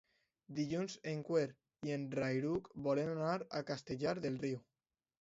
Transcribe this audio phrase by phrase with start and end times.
[0.59, 1.43] Dilluns en Quer
[1.89, 4.69] i en Rauric volen anar a Castellar del Riu.